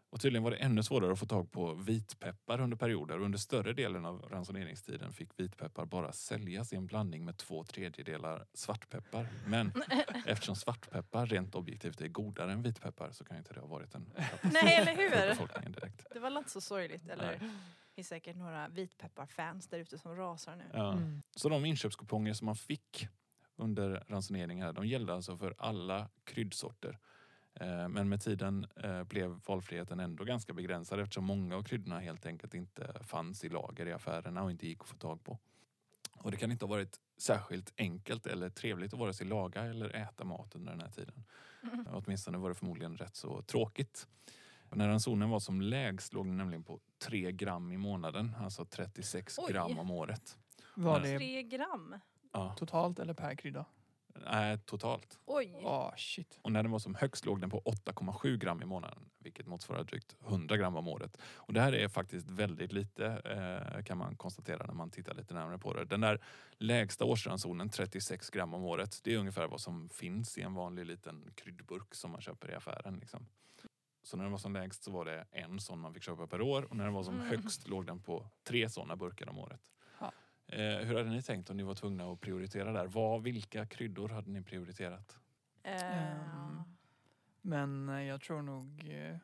[0.10, 3.20] Och tydligen var det ännu svårare att få tag på vitpeppar under perioder.
[3.20, 8.46] Under större delen av ransoneringstiden fick vitpeppar bara säljas i en blandning med två tredjedelar
[8.54, 9.28] svartpeppar.
[9.46, 9.72] Men
[10.26, 14.13] eftersom svartpeppar rent objektivt är godare än vitpeppar så kan inte det ha varit en
[14.41, 15.70] Nej, eller hur?
[15.70, 16.06] direkt.
[16.13, 17.10] Det var inte så sorgligt.
[17.10, 17.38] Eller Nej.
[17.39, 20.65] det finns säkert några vitpepparfans där ute som rasar nu.
[20.74, 20.91] Ja.
[20.93, 21.22] Mm.
[21.36, 23.08] Så de inköpskuponger som man fick
[23.56, 27.00] under ransoneringen här, de gällde alltså för alla kryddsorter.
[27.60, 32.26] Eh, Men med tiden eh, blev valfriheten ändå ganska begränsad eftersom många av kryddorna helt
[32.26, 35.38] enkelt inte fanns i lager i affärerna och inte gick att få tag på.
[36.17, 39.96] Och det kan inte ha varit särskilt enkelt eller trevligt att vare sig laga eller
[39.96, 41.24] äta mat under den här tiden.
[41.91, 44.08] Åtminstone var det förmodligen rätt så tråkigt.
[44.72, 49.39] När ransonen var som lägst låg den nämligen på 3 gram i månaden, alltså 36
[49.39, 49.54] Oj.
[49.54, 50.38] gram om året.
[50.76, 51.12] Var Nej.
[51.12, 51.96] det Tre gram?
[52.32, 53.65] Ja, totalt eller per krydda?
[54.25, 55.19] Nej, totalt.
[55.25, 55.60] Oj.
[55.63, 56.39] Ja, shit.
[56.41, 59.84] Och när den var som högst låg den på 8,7 gram i månaden, vilket motsvarar
[59.84, 61.17] drygt 100 gram om året.
[61.36, 63.06] Och det här är faktiskt väldigt lite
[63.75, 65.86] eh, kan man konstatera när man tittar lite närmare på det.
[65.86, 66.21] Den där
[66.58, 70.86] lägsta årsransonen, 36 gram om året, det är ungefär vad som finns i en vanlig
[70.86, 72.97] liten kryddburk som man köper i affären.
[72.99, 73.27] Liksom.
[74.03, 76.41] Så när den var som lägst så var det en sån man fick köpa per
[76.41, 77.27] år och när den var som Mm.
[77.27, 79.62] högst låg den på tre såna burkar om året.
[80.47, 82.88] Eh, hur hade ni tänkt om ni var tvungna att prioritera där?
[82.88, 85.17] Vad, vilka kryddor hade ni prioriterat?
[85.63, 86.62] Ehm.
[87.41, 89.17] Men eh, jag tror nog eh,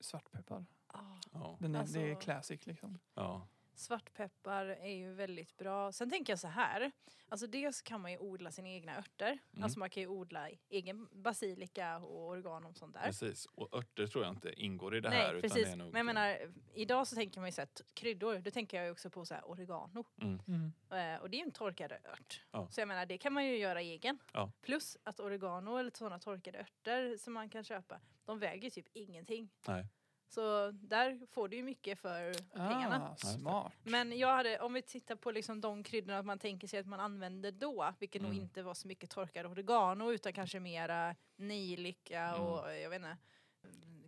[0.00, 0.66] svartpeppar.
[0.86, 1.00] ah.
[1.32, 1.56] Ja.
[1.60, 2.98] Den är, Det är Alltså- classic liksom.
[3.14, 3.46] Ja.
[3.76, 5.92] Svartpeppar är ju väldigt bra.
[5.92, 6.92] Sen tänker jag så här.
[7.28, 9.38] Alltså dels kan man ju odla sina egna örter.
[9.52, 9.64] Mm.
[9.64, 13.02] Alltså man kan ju odla egen basilika och oregano och sånt där.
[13.02, 15.34] Precis, och örter tror jag inte ingår i det Nej här.
[15.34, 15.64] Utan precis.
[15.64, 16.38] Det är nog, Men jag menar,
[16.74, 19.34] idag så tänker man ju så här, kryddor, då tänker jag ju också på så
[19.34, 20.04] här oregano.
[20.22, 20.72] mm, Mm.
[21.20, 22.44] Och det är ju en torkad ört.
[22.50, 22.68] Ja.
[22.70, 24.18] Så jag menar, det kan man ju göra egen.
[24.32, 24.52] Ja.
[24.62, 29.48] Plus att oregano eller sådana torkade örter som man kan köpa, de väger typ ingenting.
[29.68, 29.86] nej.
[30.28, 33.10] Så där får du ju mycket för pengarna.
[33.12, 33.72] Ah, smart.
[33.82, 37.00] Men jag hade, om vi tittar på liksom de kryddorna man tänker sig att man
[37.00, 38.42] använder då, vilket nog Mm.
[38.42, 42.40] inte var så mycket torkad oregano utan kanske mera nejlika Mm.
[42.42, 43.16] och jag vet inte,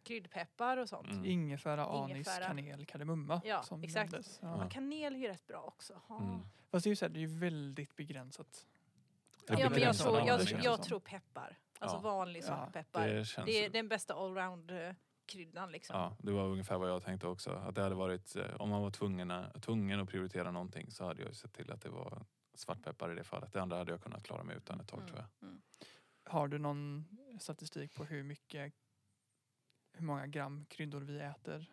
[0.03, 1.11] kryddpeppar och sånt.
[1.13, 1.25] Mm.
[1.25, 2.45] Ingefära, anis, Ingefära.
[2.47, 3.41] kanel, kardemumma.
[3.45, 4.13] Ja, som exakt.
[4.13, 4.39] nämndes.
[4.43, 4.63] Ja.
[4.63, 6.01] Ja, kanel är ju rätt bra också.
[6.09, 6.19] Ja.
[6.19, 6.41] Mm.
[6.71, 8.67] Fast det är ju så här, det är ju väldigt begränsat.
[9.47, 10.57] Ja, men jag tror, jag, alltså.
[10.57, 11.59] jag tror peppar.
[11.79, 12.01] Alltså Ja.
[12.01, 13.09] vanlig Ja, svartpeppar.
[13.09, 14.15] Det Det, är den bästa
[15.29, 15.97] allround-kryddan liksom.
[15.97, 17.51] Ja, det var ungefär vad jag tänkte också.
[17.51, 21.23] Att det hade varit, eh, om man var tvungen, tvungen att prioritera någonting så hade
[21.23, 23.53] jag sett till att det var svartpeppar i det fallet.
[23.53, 25.49] Det andra hade jag kunnat klara mig utan ett tag tror jag.
[25.49, 25.61] Mm.
[26.25, 27.05] Har du någon
[27.41, 28.73] statistik på hur mycket,
[29.93, 31.67] hur många gram kryddor vi äter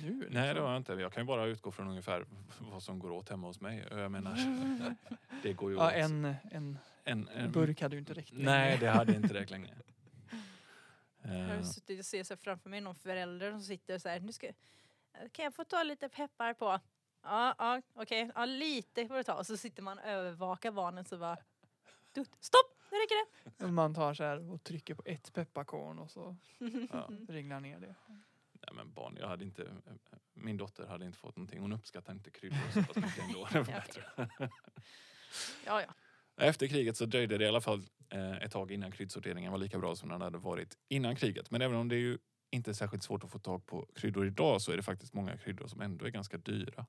[0.00, 0.10] nu?
[0.10, 0.34] Nej liksom?
[0.34, 0.92] det har jag inte.
[0.92, 2.26] Jag kan ju bara utgå från ungefär
[2.58, 3.86] vad som går åt hemma hos mig.
[3.90, 4.36] Jag menar,
[5.42, 5.92] det går ju Ja, åt.
[5.92, 8.32] en, en en, en burk hade ju inte räckt.
[8.32, 8.86] Nej, längre.
[8.86, 9.74] det hade inte räckt länge.
[11.22, 14.32] Jag Eh, har suttit och ser framför mig någon förälder som sitter så här, nu
[14.32, 14.52] ska,
[15.32, 16.80] kan jag få ta lite peppar på?
[17.22, 19.34] Ja, ja okej, ja lite får du ta.
[19.34, 21.36] Och så sitter man och övervakar barnen så bara,
[22.12, 23.14] du, stopp, nu räcker
[23.58, 23.64] det.
[23.64, 26.36] Och Man tar så här och trycker på ett pepparkorn och så
[26.92, 27.10] ja.
[27.28, 27.94] ringlar ner det.
[28.52, 29.70] Nej men barn, jag hade inte,
[30.34, 31.60] min dotter hade inte fått någonting.
[31.60, 33.48] Hon uppskattar inte kryddor så pass mycket ändå.
[35.66, 35.94] Ja, ja.
[36.40, 39.78] Efter kriget så dröjde det i alla fall eh, ett tag innan kryddsorteringen var lika
[39.78, 41.50] bra som den hade varit innan kriget.
[41.50, 42.18] Men även om det är ju
[42.52, 45.36] inte är särskilt svårt att få tag på kryddor idag så är det faktiskt många
[45.36, 46.86] kryddor som ändå är ganska dyra.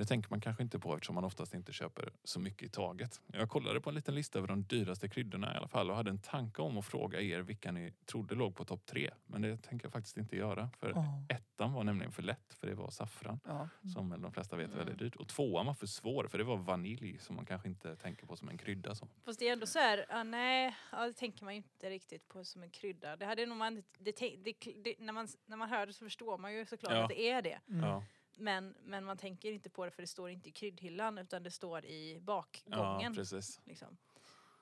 [0.00, 3.20] Det tänker man kanske inte på eftersom man oftast inte köper så mycket i taget.
[3.26, 6.10] Jag kollade på en liten lista över de dyraste kryddorna i alla fall och hade
[6.10, 9.10] en tanke om att fråga er vilka ni trodde låg på topp tre.
[9.26, 10.70] Men det tänker jag faktiskt inte göra.
[10.78, 11.04] För Ja.
[11.28, 13.40] ettan var nämligen för lätt för det var saffran.
[13.44, 13.68] Ja.
[13.94, 14.78] Som väl de flesta vet är Mm.
[14.86, 15.16] väldigt dyrt.
[15.16, 18.36] Och tvåan var för svår för det var vanilj som man kanske inte tänker på
[18.36, 18.94] som en krydda.
[18.94, 19.08] Så.
[19.24, 22.28] Fast det är ändå så här, ja, nej, ja, det tänker man ju inte riktigt
[22.28, 23.16] på som en krydda.
[23.16, 26.38] Det hade nog man, det, det, det, när, man, när man hör det så förstår
[26.38, 27.02] man ju såklart Ja.
[27.02, 27.58] att det är det.
[27.68, 27.84] Mm.
[27.84, 28.04] Ja,
[28.36, 31.50] Men, men man tänker inte på det för det står inte i kryddhyllan utan det
[31.50, 33.14] står i ja bakgången.
[33.14, 33.60] precis.
[33.64, 33.96] liksom,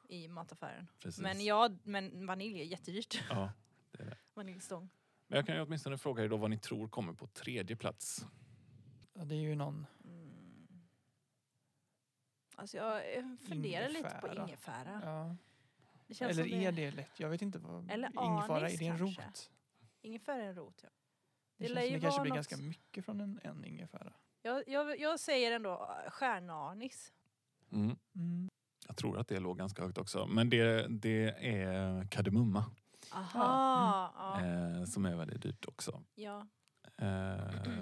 [0.09, 0.87] I mataffären.
[1.03, 1.21] precis.
[1.23, 3.23] Men ja, men vanilj är jättedyrt.
[3.31, 3.53] Ja,
[3.91, 4.17] det är det.
[4.35, 4.89] Vaniljstång.
[5.27, 8.27] Men jag kan ju åtminstone fråga er då vad ni tror kommer på tredje plats.
[9.15, 10.29] Ja, det är ju någon Mm.
[12.57, 14.45] Alltså jag eh, funderar lite på Ingefära.
[14.49, 15.01] ingefära.
[15.05, 15.37] Ja.
[16.07, 17.21] Det känns Eller som är det, det lätt?
[17.21, 19.23] Jag vet inte vad Eller ingefära, anis är det en kanske.
[19.23, 19.51] rot?
[20.03, 20.81] ingefära är en rot.
[20.83, 20.89] Ja.
[21.59, 24.13] Det, Det känns som det kanske blir något- ganska mycket från en, en ingefära.
[24.43, 25.71] Jag, jag, jag säger ändå
[26.05, 27.13] eh, stjärnanis.
[27.73, 27.97] Mm.
[28.17, 28.49] Mm.
[28.87, 30.27] Jag tror att det låg ganska högt också.
[30.27, 32.65] Men det, det är kardemumma
[33.13, 34.47] Aha, ja.
[34.47, 36.03] eh, som är väldigt dyrt också.
[36.15, 36.47] ja.
[36.99, 37.79] Eh,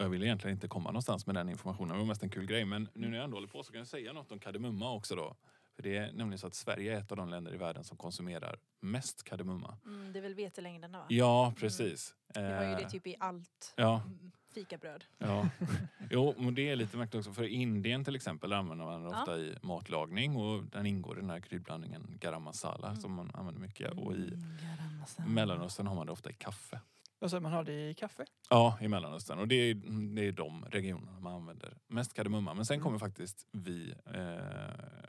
[0.00, 1.92] jag vill egentligen inte komma någonstans med den informationen.
[1.92, 2.64] Det var mest en kul grej.
[2.64, 5.16] Men nu när jag ändå håller på så kan jag säga något om kardemumma också
[5.16, 5.36] då.
[5.78, 7.96] För det är nämligen så att Sverige är ett av de länder i världen som
[7.96, 9.78] konsumerar mest kardemumma.
[9.86, 11.04] Mm, det är väl vetelängderna va?
[11.08, 12.14] Ja, precis.
[12.34, 15.04] Vi har ju det Eh, typ i allt Ja, mm, fikabröd.
[15.18, 15.48] Ja.
[16.10, 17.32] Jo, men det är lite märkligt också.
[17.32, 19.18] För i Indien till exempel använder man den Ja.
[19.20, 23.00] ofta i matlagning och den ingår i den här kryddblandningen garam masala Mm.
[23.00, 23.92] som man använder mycket.
[23.92, 25.34] Och i Mm.
[25.34, 26.80] Mellanöstern har man det ofta i kaffe.
[27.20, 28.24] Alltså man har det i kaffe.
[28.50, 29.38] Ja, i Mellanöstern.
[29.38, 29.74] Och det är,
[30.14, 32.54] det är de regionerna man använder mest kardemumma.
[32.54, 32.84] Men sen Mm.
[32.84, 34.14] kommer faktiskt vi eh,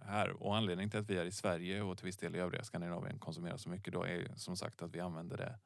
[0.05, 0.29] här.
[0.43, 3.19] Och anledningen till att vi är i Sverige och till viss del i övriga Skandinavien
[3.19, 5.59] konsumerar så mycket då är som sagt att vi använder det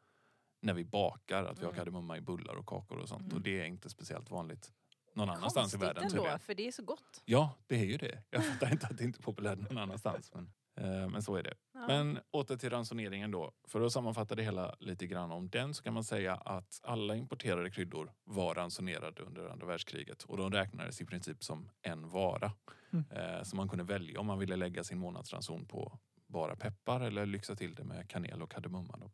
[0.62, 1.44] när vi bakar.
[1.46, 1.78] Att vi har Mm.
[1.80, 3.22] kardemumma i bullar och kakor och sånt.
[3.24, 3.36] Mm.
[3.36, 4.72] Och det är inte speciellt vanligt
[5.14, 7.22] någon annanstans i världen Konstigt ändå, för det är så gott.
[7.26, 8.24] Ja, det är ju det.
[8.30, 10.32] Jag fattar inte att det inte är populärt någon annanstans.
[10.34, 11.54] Men, men så är det.
[11.74, 11.88] Ja.
[11.88, 13.52] Men åter till ransoneringen då.
[13.68, 17.16] För att sammanfatta det hela lite grann om den så kan man säga att alla
[17.16, 20.24] importerade kryddor var ransonerade under andra världskriget.
[20.24, 22.52] Och de räknades i princip som en vara.
[22.92, 23.06] Mm.
[23.12, 27.26] Eh, så man kunde välja om man ville lägga sin månadsranson på bara peppar eller
[27.26, 28.98] lyxa till det med kanel och kardemumma.
[28.98, 29.12] Då.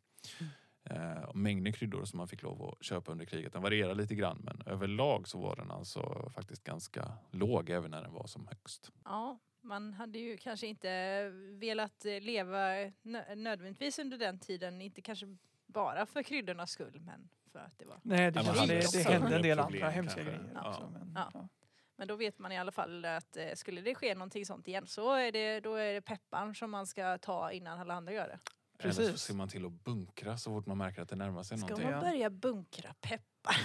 [0.84, 4.14] Eh, och mängden kryddor som man fick lov att köpa under kriget den varierar lite
[4.14, 8.46] grann men överlag så var den alltså faktiskt ganska låg även när den var som
[8.46, 8.90] högst.
[9.04, 12.68] Ja, man hade ju kanske inte velat eh, leva
[13.02, 17.84] nö- nödvändigtvis under den tiden, inte kanske bara för kryddornas skull men för att det
[17.84, 18.00] var.
[18.02, 20.36] Nej, det, Ja, man det, det hände en del problem andra hemska kanske.
[20.38, 20.70] grejer Ja.
[20.70, 20.90] också.
[20.90, 21.30] Men, Ja.
[21.34, 21.48] ja.
[21.96, 24.86] Men då vet man i alla fall att eh, skulle det ske någonting sånt igen
[24.86, 28.28] så är det, då är det pepparn som man ska ta innan alla andra gör
[28.28, 28.38] det.
[28.78, 29.20] Eller så Precis.
[29.20, 31.90] ser man till att bunkra så fort man märker att det närmar sig Ska någonting.
[31.90, 32.10] man Ja.
[32.10, 33.56] börja bunkra peppar?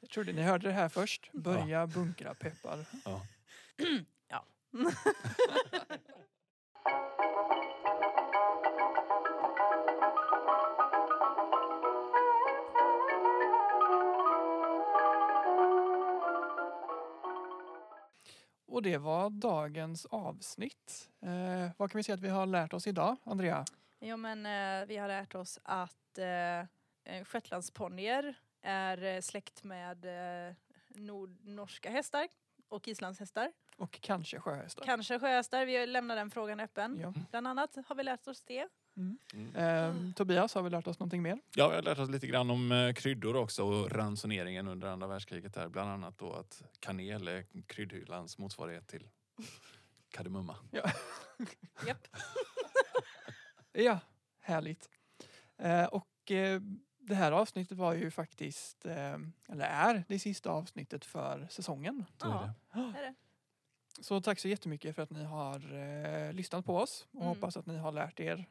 [0.00, 1.30] Jag trodde ni hörde det här först.
[1.32, 2.78] Börja bunkra peppar.
[18.66, 21.10] Och det var dagens avsnitt.
[21.22, 23.64] Eh, vad kan vi säga att vi har lärt oss idag, Andrea?
[24.00, 26.60] Jo men eh, vi har lärt oss att eh,
[27.04, 30.54] eh shetlandsponnyer är eh, släkt med eh,
[30.88, 32.28] nordnorska hästar
[32.68, 33.52] och islandshästar.
[33.84, 34.84] Och kanske sjöhästar.
[34.84, 36.98] Kanske sjöhästar, vi lämnar den frågan öppen.
[37.00, 37.14] Ja.
[37.30, 38.68] Bland annat har vi lärt oss det.
[38.96, 39.56] Mm.
[39.56, 41.40] Eh, Tobias, har vi lärt oss någonting mer?
[41.54, 45.06] Ja, vi har lärt oss lite grann om eh, kryddor också och ransoneringen under andra
[45.06, 45.54] världskriget.
[45.54, 45.68] Där.
[45.68, 49.08] Bland annat då att kanel är kryddhyllans motsvarighet till
[50.10, 50.56] kardemumma.
[51.86, 52.06] Japp.
[53.72, 53.98] Ja,
[54.40, 54.88] härligt.
[55.58, 56.60] Eh, och eh,
[56.98, 62.04] det här avsnittet var ju faktiskt, eh, eller är det sista avsnittet för säsongen.
[62.20, 62.54] Ja.
[62.72, 62.80] det.
[62.80, 63.14] är det.
[64.00, 67.28] Så tack så jättemycket för att ni har eh, lyssnat på oss och Mm.
[67.28, 68.44] hoppas att ni har lärt er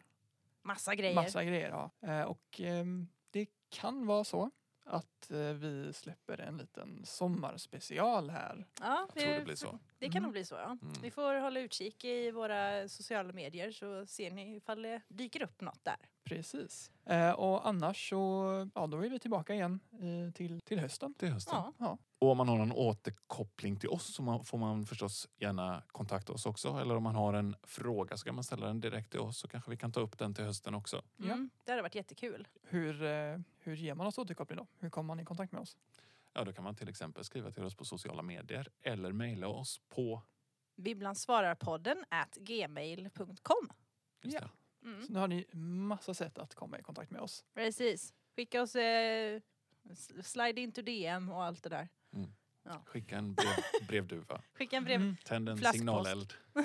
[0.61, 1.15] Massa grejer.
[1.15, 1.69] massa grejer.
[1.69, 1.91] Ja.
[2.07, 4.51] Eh, och ehm, det kan vara så
[4.85, 8.67] att eh, vi släpper en liten sommarspecial här.
[8.81, 9.79] Ja, Jag tror det blir så.
[9.99, 10.23] Det kan Mm.
[10.23, 10.65] nog bli så ja.
[10.81, 10.93] Mm.
[11.01, 15.61] Vi får hålla utkik i våra sociala medier så ser ni ifall det dyker upp
[15.61, 15.95] något där.
[16.23, 16.91] Precis.
[17.05, 18.43] Eh, och annars så,
[18.75, 21.13] ja då är vi tillbaka igen eh, till, till hösten.
[21.13, 21.55] Till hösten.
[21.57, 21.73] Ja.
[21.77, 21.97] Ja.
[22.19, 26.33] Och om man har någon återkoppling till oss så man, får man förstås gärna kontakta
[26.33, 26.79] oss också.
[26.81, 29.47] Eller om man har en fråga så kan man ställa den direkt till oss så
[29.47, 31.01] kanske vi kan ta upp den till hösten också.
[31.17, 31.25] Ja.
[31.25, 32.47] Mm, det hade varit jättekul.
[32.63, 34.67] Hur, eh, hur ger man oss återkoppling då?
[34.79, 35.77] Hur kommer man i kontakt med oss?
[36.39, 39.81] Ja, då kan man till exempel skriva till oss på sociala medier eller mejla oss
[39.89, 40.21] på
[40.75, 43.69] Bibblansvararpodden at gmail.com.
[44.21, 44.49] Ja.
[44.83, 45.05] Mm.
[45.05, 47.45] Så nu har ni massa sätt att komma i kontakt med oss.
[47.53, 48.13] Precis.
[48.35, 49.41] Skicka oss eh,
[50.23, 51.87] slide into DM och allt det där.
[52.85, 53.47] Skicka en brev,
[53.87, 54.41] brevduva.
[54.53, 55.01] Skicka en brev.
[55.01, 55.15] Mm.
[55.25, 55.77] Tänd en Flaskpost.
[55.79, 56.33] signaleld.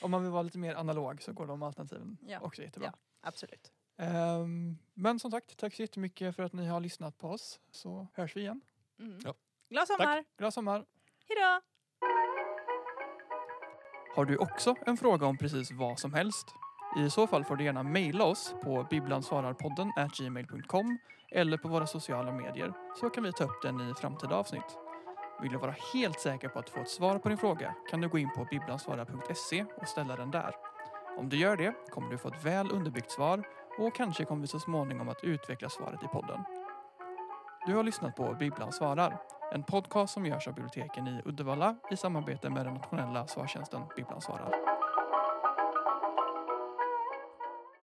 [0.00, 2.40] Om man vill vara lite mer analog så går de alternativen Ja.
[2.40, 2.92] också jättebra.
[3.20, 3.72] Absolut.
[3.98, 7.60] Ehm, men som sagt, tack så jättemycket för att ni har lyssnat på oss.
[7.70, 8.60] Så hörs vi igen.
[8.98, 9.18] Mm.
[9.24, 9.34] Ja.
[9.68, 10.24] Glad sommar!
[10.38, 10.84] Glad sommar!
[11.28, 11.60] Hejdå!
[14.16, 16.46] Har du också en fråga om precis vad som helst?
[16.98, 20.98] I så fall får du gärna mejla oss på bibblansvararpodden gmail.com
[21.30, 24.78] eller på våra sociala medier så kan vi ta upp den i framtida avsnitt.
[25.42, 28.08] Vill du vara helt säker på att få ett svar på din fråga kan du
[28.08, 30.54] gå in på bibblansvarar.se och ställa den där.
[31.18, 33.44] Om du gör det kommer du få ett väl underbyggt svar
[33.78, 36.44] och kanske kommer vi så småningom att utveckla svaret i podden.
[37.66, 39.18] Du har lyssnat på Bibblan svarar,
[39.52, 44.20] en podcast som görs av biblioteken i Uddevalla i samarbete med den nationella svartjänsten Bibblan
[44.20, 44.75] svarar.